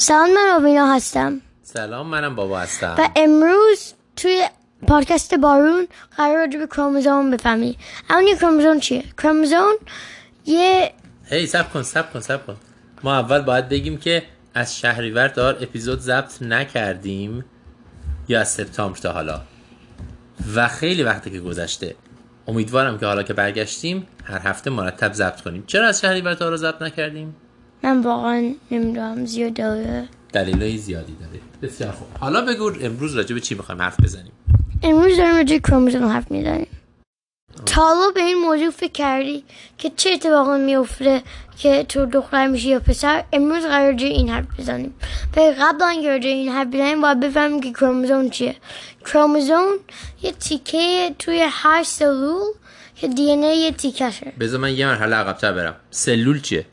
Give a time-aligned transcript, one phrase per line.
[0.00, 1.40] سلام من آوینا هستم.
[1.62, 2.94] سلام منم بابا هستم.
[2.98, 4.48] و امروز توی
[4.88, 7.78] پادکست بارون قرار راجع به کروموزوم بفهمی.
[8.10, 9.72] اون یه کروموزوم چیه؟ کروموزوم
[10.46, 10.92] یه
[11.24, 12.56] هی سب کن سب کن سب کن.
[13.02, 14.22] ما اول باید بگیم که
[14.54, 17.44] از شهریور تا اپیزود ضبط نکردیم
[18.28, 19.40] یا از سپتامبر تا حالا.
[20.54, 21.94] و خیلی وقتی که گذشته.
[22.48, 25.64] امیدوارم که حالا که برگشتیم هر هفته مرتب ضبط کنیم.
[25.66, 27.36] چرا از شهریور تا حالا ضبط نکردیم؟
[27.82, 30.08] من واقعا نمی‌دونم زیاد داره.
[30.32, 31.40] دلایل زیادی داره.
[31.62, 32.08] بسیار خوب.
[32.20, 34.32] حالا بگو امروز راجع به چی می‌خوایم حرف بزنیم؟
[34.82, 36.66] امروز داریم راجع به کروموزوم حرف می‌زنیم.
[37.66, 39.44] تا حالا به این موضوع فکر کردی
[39.78, 41.22] که چه اتفاقی میفته
[41.58, 44.94] که تو دختر میشی یا پسر؟ امروز قرار این حرف بزنیم.
[45.36, 48.56] و قبل اینکه راجع این حرف بزنیم باید بفهمیم که کروموزوم چیه.
[49.04, 49.72] کروموزوم
[50.22, 52.46] یه تیکه توی هر سلول
[52.94, 55.76] که دی یه تیکشه بذار من یه مرحله عقبتر برم.
[55.90, 56.66] سلول چیه؟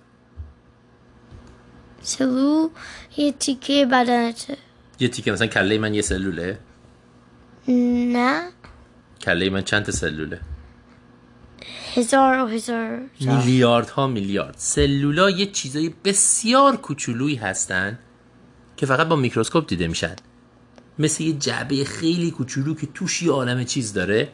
[2.07, 2.70] سلول
[3.17, 4.57] یه تیکه بدنته
[4.99, 6.59] یه تیکه مثلا کله من یه سلوله.
[7.67, 8.44] نه.
[9.22, 10.39] کله من چند تا سلوله؟
[11.95, 14.55] هزار و هزار میلیاردها میلیارد.
[14.58, 18.00] سلولا یه چیزای بسیار کوچولویی هستن
[18.78, 20.16] که فقط با میکروسکوپ دیده میشن.
[21.00, 24.30] مثل یه جعبه خیلی کوچولو که توش یه عالم چیز داره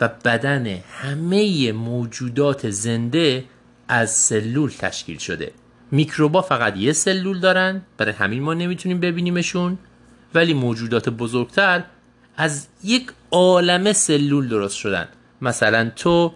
[0.00, 3.44] و بدن همه موجودات زنده
[3.88, 5.52] از سلول تشکیل شده.
[5.90, 7.82] میکروبا فقط یه سلول دارن.
[7.96, 9.78] برای همین ما نمی‌تونیم ببینیمشون.
[10.34, 11.84] ولی موجودات بزرگتر
[12.36, 15.08] از یک عالم سلول درست شدن.
[15.42, 16.32] مثلا تو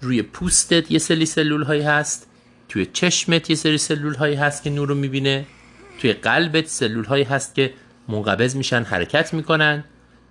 [0.00, 2.26] روی پوستت یه سری سلول هایی هست.
[2.68, 5.46] توی چشمت یه سری سلول هایی هست که نور رو می‌بینه.
[6.00, 7.72] توی قلبت سلول هایی هست که
[8.08, 9.84] منقبض میشن حرکت می‌کنن.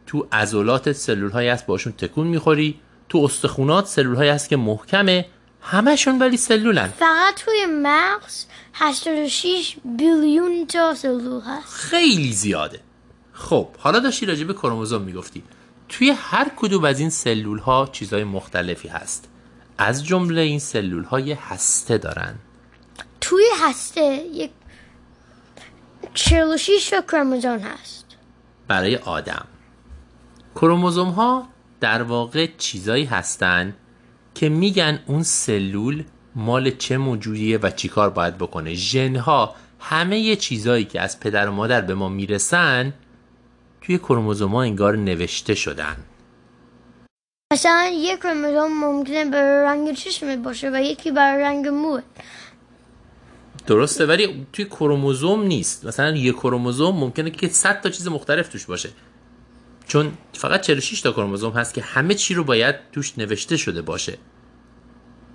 [0.08, 2.80] تو عضلاتت سلول هایی هست باشون تکون می‌خوری.
[3.10, 5.26] تو استخونات سلول هایی هست که محکمه.
[5.62, 6.88] همشون ولی سلولن.
[6.88, 11.74] فقط توی مغز 86 بیلیون تا سلول هست.
[11.74, 12.80] خیلی زیاده.
[13.34, 15.44] خب حالا داشتی راجع به کروموزوم می‌گفتی.
[15.90, 19.30] توی هر کدوم از این سلول ها چیزهای مختلفی هست.
[19.78, 22.36] از جمله این سلول های هسته دارن.
[23.22, 24.02] توی هسته
[24.34, 24.52] یک
[26.14, 28.06] 46 تا کروموزوم هست.
[28.68, 29.46] برای آدم.
[30.56, 31.48] کروموزوم ها
[31.80, 33.76] در واقع چیزایی هستن
[34.40, 36.04] که میگن اون سلول
[36.36, 38.74] مال چه موجودیه و چیکار باید بکنه.
[38.74, 42.94] ژن ها همه چیزایی که از پدر و مادر به ما می‌رسن
[43.82, 45.96] توی کروموزوم ها انگار نوشته شدن.
[47.54, 52.00] مثلا یک کروموزوم ممکنه برای رنگ چشم باشه و یکی برای رنگ مو
[53.68, 55.86] درسته ولی توی کروموزوم نیست.
[55.86, 58.90] مثلا یک کروموزوم ممکنه که 100 تا چیز مختلف توش باشه.
[59.90, 64.18] چون فقط 46 تا کروموزوم هست که همه چی رو باید توش نوشته شده باشه.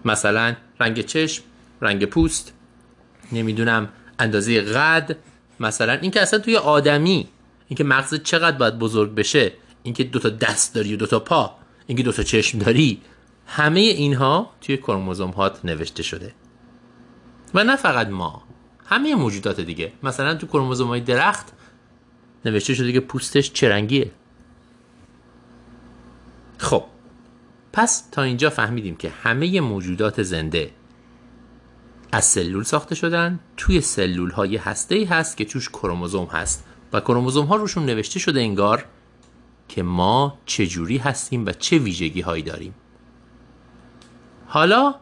[0.04, 1.42] مثلا رنگ چشم
[1.80, 2.52] رنگ پوست
[3.32, 3.88] نمی‌دونم
[4.18, 5.16] اندازه قد.
[5.60, 7.28] مثلا اینکه اصلا توی آدمی
[7.68, 11.56] اینکه مغز چقدر باید بزرگ بشه اینکه دو تا دست داری و دو تا پا
[11.86, 13.00] اینکه دو تا چشم داری
[13.46, 16.34] همه اینها توی کروموزوم هات نوشته شده.
[17.54, 18.42] و نه فقط ما
[18.86, 19.92] همه موجودات دیگه.
[20.02, 21.52] مثلا تو کروموزوم های درخت
[22.44, 24.10] نوشته شده که پوستش چه رنگیه.
[26.58, 26.84] خب
[27.72, 30.70] پس تا اینجا فهمیدیم که همه موجودات زنده
[32.12, 37.00] از سلول ساخته شدن توی سلول های هسته ای هست که توش کروموزوم هست و
[37.00, 38.84] کروموزوم ها روشون نوشته شده انگار
[39.68, 42.74] که ما چجوری هستیم و چه ویژگی هایی داریم
[44.46, 44.94] حالا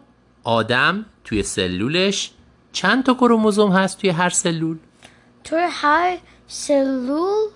[0.45, 2.31] آدم توی سلولش
[2.73, 4.79] چند تا کروموزوم هست توی هر سلول؟
[5.45, 7.49] توی هر سلول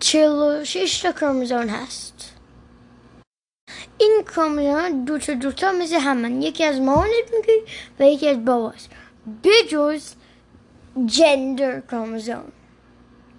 [0.00, 2.32] 46 تا کروموزوم هست.
[3.98, 6.42] این کروموزوم دو تا دو تا مثل همن.
[6.42, 7.62] یکی از مامانت می‌گیری
[8.00, 8.90] و یکی از باباست.
[9.44, 10.12] بجز
[11.06, 12.44] جندر کروموزوم.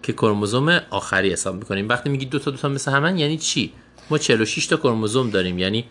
[0.03, 1.89] که کروموزوم آخری حساب می‌کنیم.
[1.89, 3.73] وقتی میگی دو تا دو تا مثل همن یعنی چی؟
[4.09, 5.59] ما 46 تا کروموزوم داریم.
[5.59, 5.85] یعنی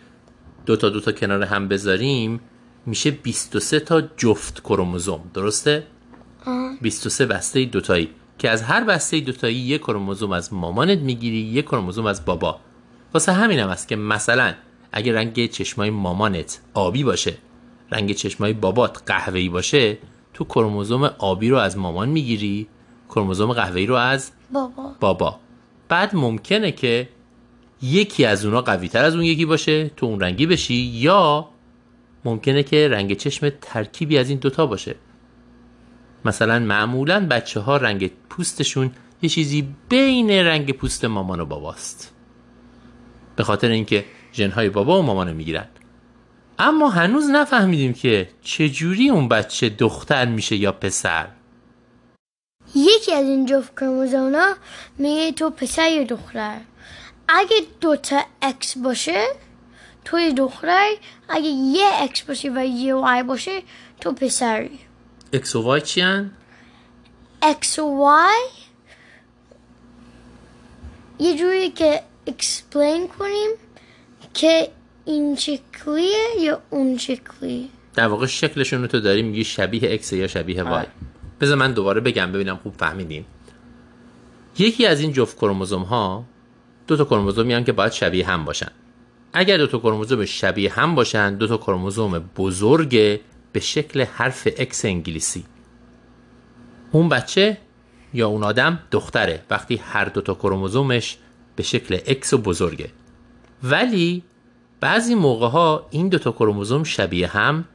[0.65, 2.39] دو تا دو تا کنار هم بذاریم
[2.85, 5.31] میشه 23 تا جفت کروموزوم.
[5.33, 5.87] درسته؟
[6.81, 8.09] 23 بسته دوتایی.
[8.37, 12.59] که از هر بسته دوتایی یک کروموزوم از مامانت می‌گیری یک کروموزوم از بابا.
[13.13, 14.53] واسه همین هم است که مثلا
[14.91, 17.37] اگه رنگ چشمای مامانت آبی باشه
[17.91, 19.97] رنگ چشمای بابات قهوه‌ای باشه
[20.33, 22.67] تو کروموزوم آبی رو از مامان می‌گیری
[23.09, 24.95] کروموزوم قهوه‌ای رو از بابا.
[24.99, 25.39] بابا.
[25.89, 27.09] بعد ممکنه که
[27.81, 31.49] یکی از اونا قوی تر از اون یکی باشه تو اون رنگی بشی یا
[32.25, 34.95] ممکنه که رنگ چشم ترکیبی از این دوتا باشه.
[36.25, 38.91] مثلا معمولا بچه ها رنگ پوستشون
[39.21, 42.13] یه چیزی بین رنگ پوست مامان و باباست.
[43.35, 45.67] به خاطر اینکه ژنهای بابا و مامان رو می‌گیرن.
[46.59, 51.27] اما هنوز نفهمیدیم که چجوری اون بچه دختر میشه یا پسر.
[52.75, 54.55] یکی از این جفت کروموزوم
[54.97, 56.57] میگه تو پسر یا دختر؟
[57.29, 59.25] اگه دوتا X باشه
[60.05, 60.89] تو یه دختر
[61.29, 63.61] اگه یه X باشه و یه Y باشه
[64.01, 64.79] تو پسری.
[65.33, 66.31] X و Y چی هن؟
[67.41, 68.47] X و Y
[71.19, 73.49] یه جوری که explain کنیم
[74.33, 74.69] که
[75.05, 80.27] این شکلیه یا اون شکلی در واقع شکلشون رو تو داری میگی شبیه X یا
[80.27, 80.85] شبیه Y
[81.41, 83.25] بذار من دوباره بگم ببینم خوب فهمیدیم
[84.59, 86.23] یکی از این جفت کروموزوم ها
[86.87, 88.71] دو تا کروموزومی هم که باید شبیه هم باشن.
[89.33, 93.19] اگر دو تا کروموزوم شبیه هم باشن دو تا کروموزوم بزرگ
[93.57, 95.43] به شکل حرف X انگلیسی.
[96.91, 97.57] اون بچه
[98.13, 101.17] یا اون آدم دختره وقتی هر دو تا کروموزومش
[101.55, 102.89] به شکل اکس و بزرگه.
[103.63, 104.23] ولی
[104.79, 107.65] بعضی موقع ها این دو تا کروموزوم شبیه هم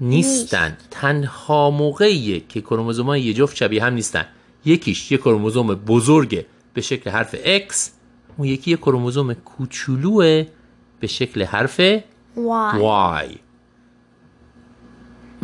[0.00, 0.76] نیستن.
[0.90, 4.26] تنها موقعیه که کروموزوم های یه جفت شبیه هم نیستن.
[4.64, 7.74] یکیش یه کروموزوم بزرگه به شکل حرف X
[8.36, 10.46] اون یکی یه کروموزوم کوچولوه
[11.00, 11.80] به شکل حرف
[12.36, 13.38] وای Y.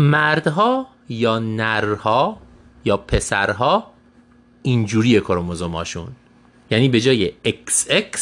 [0.00, 2.38] مردها یا نرها
[2.84, 3.90] یا پسرها
[4.62, 6.08] اینجوری کروموزوماشون.
[6.70, 8.16] یعنی به جای XX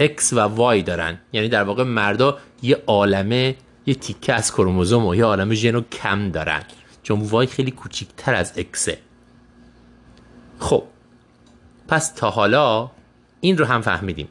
[0.00, 1.18] X و Y دارن.
[1.32, 3.56] یعنی در واقع مردا یه عالمه
[3.86, 6.62] یه تیکه از کروموزوم و یه عالمه ژن رو کم دارن.
[7.02, 8.98] چون وای خیلی کوچیکتر از اکسه
[10.58, 10.82] خب
[11.88, 12.90] پس تا حالا
[13.40, 14.28] این رو هم فهمیدیم.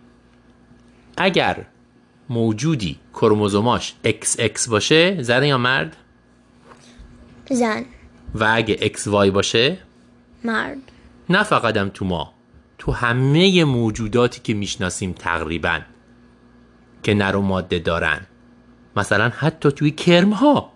[1.18, 1.66] اگر
[2.30, 5.98] موجودی کروموزوماش XX باشه زن یا مرد؟
[7.50, 7.86] زن.
[8.36, 9.78] و اگه XY باشه؟
[10.44, 10.78] مرد.
[11.30, 12.34] نه فقط هم تو ما.
[12.78, 15.80] تو همه موجوداتی که می‌شناسیم تقریبا.
[17.04, 18.22] که نر و ماده دارن.
[18.96, 20.74] مثلا حتی توی کرم ها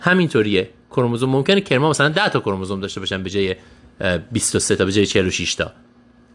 [0.00, 0.70] همینطوریه.
[0.90, 3.56] کروموزوم ممکنه کرم ها مثلا 10 تا کروموزوم داشته باشن به جای
[4.00, 5.72] اه، 23 تا به جای 46 تا.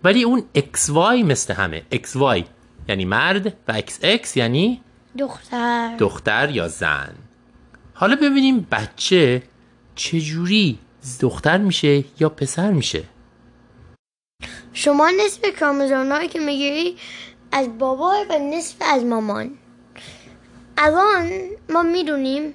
[0.04, 1.84] ولی اون XY مثل همه.
[1.94, 2.44] XY
[2.90, 4.82] یعنی مرد و XX یعنی
[5.20, 5.96] دختر.
[6.00, 7.14] دختر یا زن.
[8.00, 9.44] حالا ببینیم بچه
[9.96, 10.80] چجوری
[11.22, 13.04] دختر میشه یا پسر میشه؟
[14.74, 16.98] شما نصف کروموزوم هایی که می‌گیری
[17.52, 19.52] از بابا و نصف از مامان.
[20.78, 21.30] الان
[21.70, 22.54] ما می‌دونیم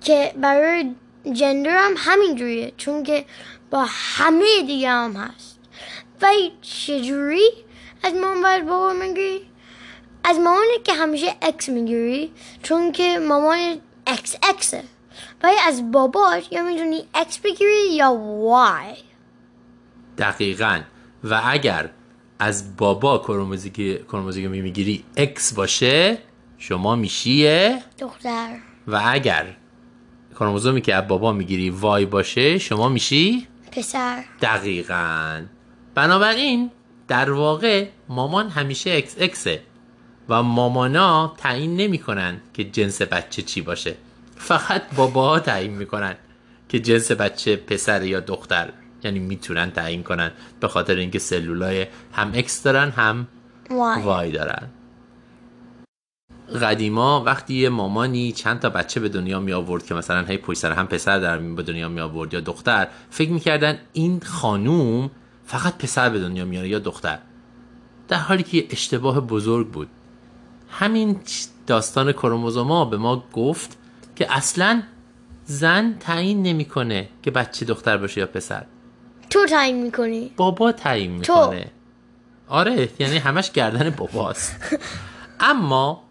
[0.00, 0.94] که برای
[1.32, 3.24] جندر هم همینجوریه چون که
[3.70, 5.58] با همه دیگه هم هست.
[6.22, 7.50] ولی چجوری
[8.02, 9.40] از مامان و از بابا می‌گیری؟
[10.24, 12.32] از مامانی که همیشه X می‌گیری
[12.62, 14.84] چون که مامان X X ه
[15.42, 18.94] ولی از باباش یا می‌تونی X بگیری یا Y
[20.18, 20.80] دقیقا.
[21.24, 21.90] و اگر
[22.38, 23.70] از بابا کروموزی
[24.08, 26.18] کروموزی که می‌گیری X باشه
[26.58, 28.56] شما میشی دختر.
[28.86, 29.56] و اگر
[30.34, 34.24] کروموزومی که از بابا می‌گیری Y باشه شما میشی پسر.
[34.42, 35.42] دقیقا.
[35.94, 36.70] بنابراین
[37.08, 39.62] در واقع مامان همیشه X X ه
[40.28, 43.94] و مامانا تعیین نمی‌کنن که جنس بچه چی باشه.
[44.36, 46.14] فقط باباها تعیین می‌کنن
[46.68, 48.72] که جنس بچه پسر یا دختر
[49.04, 50.30] یعنی می‌تونن تعیین کنن
[50.60, 53.28] به خاطر اینکه سلولای هم X دارن هم
[54.04, 54.68] وای دارن.
[56.62, 60.58] قدیما وقتی یه مامانی چند تا بچه به دنیا می آورد که مثلا هی پشت
[60.58, 65.10] سر هم پسر در به دنیا می آورد یا دختر فکر می‌کردن این خانوم
[65.44, 67.18] فقط پسر به دنیا میاره یا دختر.
[68.08, 69.88] در حالی که اشتباه بزرگ بود.
[70.70, 71.20] همین
[71.66, 73.78] داستان کروموزوما به ما گفت
[74.16, 74.82] که اصلا
[75.44, 78.64] زن تعیین نمی‌کنه که بچه دختر باشه یا پسر.
[79.30, 81.40] تو تعیین می‌کنی؟ بابا تعیین تو.
[81.40, 81.70] می‌کنه.
[82.48, 84.56] آره یعنی همش گردن باباست.
[85.40, 86.04] اما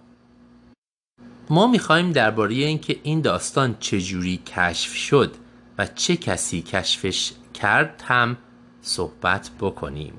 [1.50, 5.36] ما می‌خوایم درباره اینکه این داستان چجوری کشف شد
[5.78, 8.38] و چه کسی کشفش کرد هم
[8.82, 10.14] صحبت بکنیم.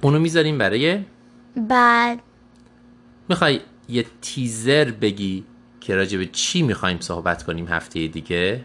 [0.00, 1.04] اونو می‌ذاریم برای
[1.56, 2.20] بعد
[3.28, 5.44] می‌خوای یه تیزر بگی
[5.80, 8.64] که راجع به چی می‌خوایم صحبت کنیم هفته دیگه؟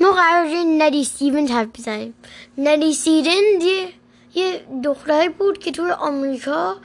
[0.00, 0.46] ما قرار
[0.78, 2.14] ندی ستیونز حرف بزنیم.
[2.58, 3.88] ندی ستیونز یه,
[4.34, 6.76] یه دختری بود که توی آمریکا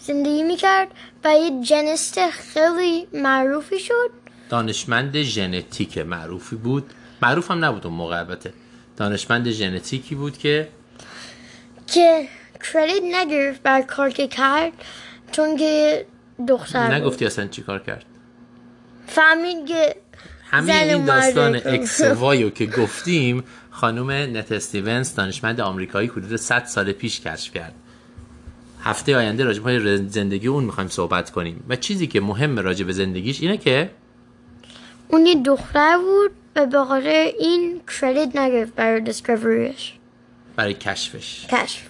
[0.00, 0.88] زندگی می‌کرد
[1.24, 4.10] و یه جنست خیلی معروفی شد.
[4.48, 6.90] دانشمند ژنتیک معروفی بود.
[7.22, 8.52] معروف هم نبود اون موقع البته.
[8.96, 10.68] دانشمند ژنتیکی بود که
[11.86, 12.28] که
[12.72, 14.72] کردیت نگرفت بر کار که کرد؟
[15.32, 16.06] چون که
[16.48, 16.94] دختر.
[16.94, 18.04] نگفتی اصلا چی کار کرد؟
[19.06, 19.94] فهمید که
[20.50, 26.36] همه زن این داستان X Y و که گفتیم خانم نتی استیونز دانشمند آمریکایی حدود
[26.36, 27.74] 100 سال پیش کشف کرد.
[28.82, 31.64] هفته آینده راجع به زندگی اون می‌خوایم صحبت کنیم.
[31.68, 33.90] و چیزی که مهم راجع به زندگیش اینه که
[35.08, 39.92] اون یه دختر بود و به خاطر این credit نگرفت برای discovery ش
[40.56, 41.46] برای کشفش.
[41.46, 41.82] کشف.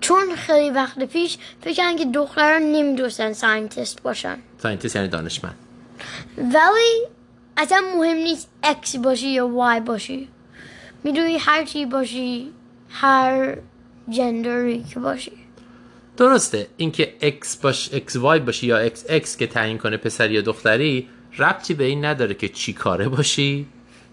[0.00, 4.38] چون خیلی وقت پیش فکر کردن که دختران نمی‌تونستن scientist باشن.
[4.58, 5.54] scientist یعنی دانشمند.
[6.38, 7.06] ولی
[7.56, 10.28] اصلا مهم نیست X باشی یا Y باشی.
[11.04, 12.52] می‌دونی هر چی باشی
[12.90, 13.56] هر
[14.08, 15.32] gender ی که باشی.
[16.16, 16.66] درسته.
[16.76, 21.84] اینکه X باش XY باشی یا XX که تعیین کنه پسری یا دختری ربطی به
[21.84, 23.66] این نداره که چی کاره باشی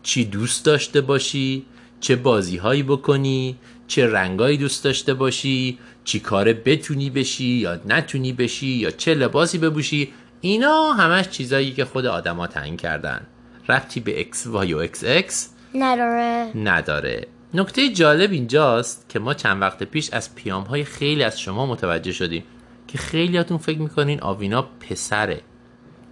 [0.04, 1.66] چی دوست داشته باشی
[2.04, 3.58] چه بازی هایی بکنی
[3.88, 9.58] چه رنگایی دوست داشته باشی چی کاره بتونی بشی یا نتونی بشی یا چه لباسی
[9.58, 13.22] بپوشی اینا همش چیزایی که خود آدما تعیین کردن.
[13.70, 15.34] ربطی به XY و XX
[15.76, 16.52] نداره.
[16.56, 17.28] نداره.
[17.54, 22.12] نکته جالب اینجاست که ما چند وقت پیش از پیام های خیلی از شما متوجه
[22.12, 22.44] شدیم
[22.88, 25.42] که خیلیاتون فکر می‌کنین آوینا پسره.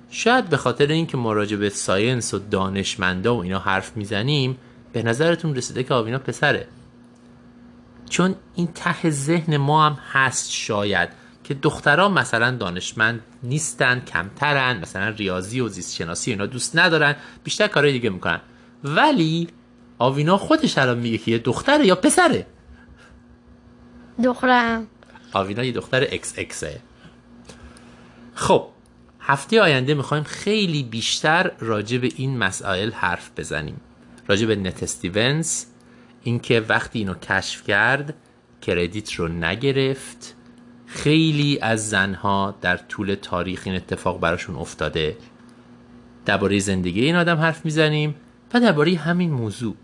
[0.10, 4.58] شاید به خاطر اینکه ما راجع به ساینس و دانشمندا و اینا حرف می‌زنیم
[4.94, 6.68] به نظرتون رسیده که آوینا پسره؟
[8.10, 11.10] چون این ته ذهن ما هم هست شاید
[11.44, 17.68] که دخترها مثلا دانشمند نیستن کمترن مثلا ریاضی و زیست شناسی اینا دوست ندارن بیشتر
[17.68, 18.42] کارهای دیگه می‌کنن.
[18.84, 19.48] ولی
[20.00, 22.46] آوینا خودش الان میگه که یه دختره یا پسره.
[24.24, 24.88] دخترم.
[25.34, 26.80] آوینا یه دختر اکس اکسه
[28.36, 28.68] خب
[29.20, 33.82] هفته آینده می‌خوایم خیلی بیشتر راجع به این مسائل حرف بزنیم.
[34.28, 35.66] راجع به نت استیونز
[36.24, 38.14] اینکه وقتی اینو کشف کرد
[38.62, 40.36] کردیت رو نگرفت.
[40.86, 45.18] خیلی از زنها در طول تاریخ این اتفاق براشون افتاده.
[46.26, 48.16] درباره زندگی این آدم حرف می‌زنیم
[48.54, 49.76] و درباره همین موضوع.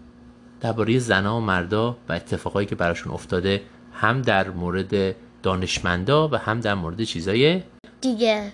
[0.62, 3.62] درباره زنها و مردا و اتفاقایی که براشون افتاده
[3.94, 7.64] هم در مورد دانشمندا و هم در مورد چیزای
[8.02, 8.52] دیگه.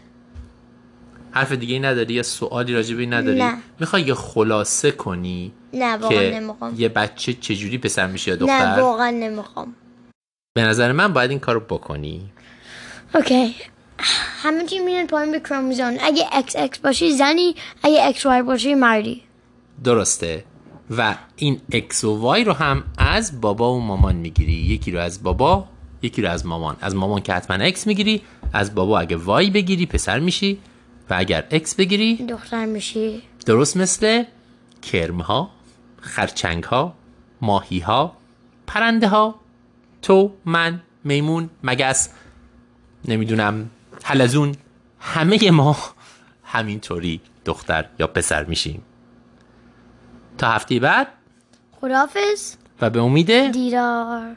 [1.34, 3.58] حرف دیگه ای نداری؟ یا سوالی این نداری؟ نه.
[3.80, 6.76] می‌خوای یه خلاصه کنی نه واقعا که نمی‌خوام.
[6.78, 9.76] یه بچه چجوری پسر میشه یا نه دختر؟ واقعا نمی‌خوام.
[10.56, 12.32] به نظر من باید این کارو بکنی.
[13.16, 13.56] اوکی.
[14.44, 15.98] همه چی میاد پایین به کروموزوم.
[16.02, 19.22] اگه XX باشی زنی اگه XY باشی مردی.
[19.84, 20.46] درسته.
[20.98, 24.54] و این X و Y رو هم از بابا و مامان می‌گیری.
[24.54, 25.68] یکی رو از بابا
[26.02, 26.76] یکی رو از مامان.
[26.82, 28.22] از مامان که حتما X می‌گیری
[28.54, 30.60] از بابا اگه Y بگیری پسر میشی.
[31.10, 33.24] و اگر X بگیری دختر میشی.
[33.46, 34.24] درست مثل
[34.82, 35.50] کرم ها
[36.02, 36.94] خرچنگ ها
[37.42, 38.18] ماهی ها
[38.68, 39.36] پرنده ها
[40.02, 42.10] تو من میمون مگس
[43.06, 43.70] نمی‌دونم
[44.04, 44.56] حلزون
[45.00, 45.78] همه ما
[46.44, 48.84] همینطوری دختر یا پسر میشیم.
[50.38, 51.08] تا هفته بعد
[51.82, 54.36] خدافز و به امید دیدار.